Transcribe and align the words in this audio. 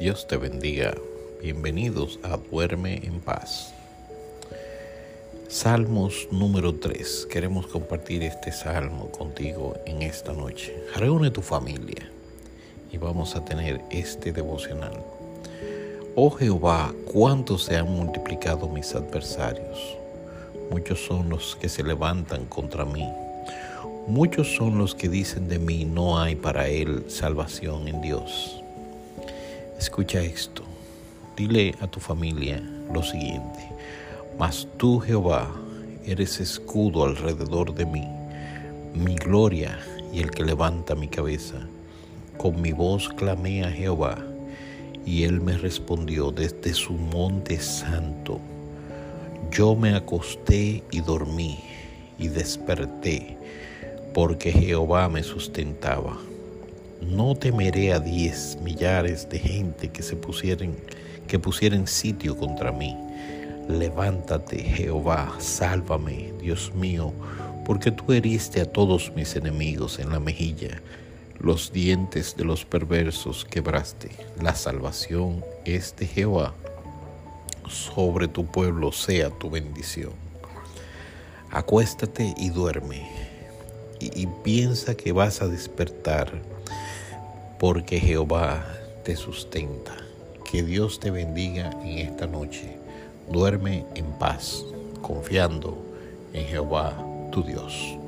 Dios 0.00 0.26
te 0.26 0.38
bendiga. 0.38 0.94
Bienvenidos 1.42 2.18
a 2.22 2.38
Duerme 2.38 3.02
en 3.04 3.20
paz. 3.20 3.74
Salmos 5.46 6.26
número 6.30 6.74
3. 6.74 7.26
Queremos 7.30 7.66
compartir 7.66 8.22
este 8.22 8.50
salmo 8.50 9.10
contigo 9.10 9.76
en 9.84 10.00
esta 10.00 10.32
noche. 10.32 10.74
Reúne 10.96 11.30
tu 11.30 11.42
familia 11.42 12.10
y 12.90 12.96
vamos 12.96 13.36
a 13.36 13.44
tener 13.44 13.82
este 13.90 14.32
devocional. 14.32 15.04
Oh 16.14 16.30
Jehová, 16.30 16.94
cuánto 17.04 17.58
se 17.58 17.76
han 17.76 17.94
multiplicado 17.94 18.70
mis 18.70 18.94
adversarios. 18.94 19.98
Muchos 20.70 20.98
son 21.04 21.28
los 21.28 21.56
que 21.56 21.68
se 21.68 21.82
levantan 21.82 22.46
contra 22.46 22.86
mí. 22.86 23.06
Muchos 24.06 24.54
son 24.56 24.78
los 24.78 24.94
que 24.94 25.10
dicen 25.10 25.46
de 25.46 25.58
mí, 25.58 25.84
no 25.84 26.18
hay 26.18 26.36
para 26.36 26.68
él 26.68 27.04
salvación 27.08 27.86
en 27.86 28.00
Dios. 28.00 28.59
Escucha 29.80 30.20
esto. 30.20 30.62
Dile 31.38 31.74
a 31.80 31.86
tu 31.86 32.00
familia 32.00 32.62
lo 32.92 33.02
siguiente. 33.02 33.66
Mas 34.38 34.68
tú, 34.76 35.00
Jehová, 35.00 35.50
eres 36.04 36.38
escudo 36.38 37.02
alrededor 37.02 37.74
de 37.74 37.86
mí, 37.86 38.06
mi 38.92 39.14
gloria 39.14 39.78
y 40.12 40.20
el 40.20 40.32
que 40.32 40.44
levanta 40.44 40.94
mi 40.94 41.08
cabeza. 41.08 41.54
Con 42.36 42.60
mi 42.60 42.72
voz 42.72 43.08
clamé 43.08 43.64
a 43.64 43.70
Jehová, 43.70 44.18
y 45.06 45.24
él 45.24 45.40
me 45.40 45.56
respondió 45.56 46.30
desde 46.30 46.74
su 46.74 46.92
monte 46.92 47.58
santo. 47.58 48.38
Yo 49.50 49.74
me 49.74 49.94
acosté 49.94 50.84
y 50.90 51.00
dormí, 51.00 51.58
y 52.18 52.28
desperté, 52.28 53.38
porque 54.12 54.52
Jehová 54.52 55.08
me 55.08 55.22
sustentaba. 55.22 56.18
No 57.00 57.34
temeré 57.34 57.94
a 57.94 57.98
diez 57.98 58.58
millares 58.62 59.26
de 59.30 59.38
gente 59.38 59.88
que 59.88 60.02
se 60.02 60.16
pusieran, 60.16 60.76
que 61.26 61.38
pusieran 61.38 61.86
sitio 61.86 62.36
contra 62.36 62.72
mí. 62.72 62.94
Levántate, 63.68 64.58
Jehová, 64.58 65.34
sálvame, 65.38 66.34
Dios 66.40 66.74
mío, 66.74 67.12
porque 67.64 67.90
tú 67.90 68.12
heriste 68.12 68.60
a 68.60 68.66
todos 68.66 69.12
mis 69.16 69.34
enemigos 69.34 69.98
en 69.98 70.10
la 70.10 70.20
mejilla. 70.20 70.82
Los 71.38 71.72
dientes 71.72 72.36
de 72.36 72.44
los 72.44 72.66
perversos 72.66 73.46
quebraste. 73.46 74.10
La 74.42 74.54
salvación 74.54 75.42
es 75.64 75.96
de 75.96 76.06
Jehová. 76.06 76.54
Sobre 77.66 78.28
tu 78.28 78.44
pueblo 78.44 78.92
sea 78.92 79.30
tu 79.30 79.48
bendición. 79.48 80.12
Acuéstate 81.50 82.34
y 82.36 82.50
duerme. 82.50 83.08
Y, 84.00 84.22
y 84.22 84.26
piensa 84.44 84.94
que 84.94 85.12
vas 85.12 85.40
a 85.40 85.48
despertar 85.48 86.42
porque 87.60 88.00
Jehová 88.00 88.64
te 89.04 89.14
sustenta. 89.14 89.94
Que 90.50 90.62
Dios 90.62 90.98
te 90.98 91.10
bendiga 91.10 91.70
en 91.84 91.98
esta 91.98 92.26
noche. 92.26 92.78
Duerme 93.30 93.84
en 93.94 94.06
paz, 94.18 94.64
confiando 95.02 95.76
en 96.32 96.46
Jehová 96.46 96.96
tu 97.30 97.42
Dios. 97.42 97.99